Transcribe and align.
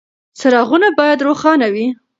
څراغونه 0.39 0.87
باید 0.99 1.23
روښانه 1.27 1.67
وي. 1.73 1.87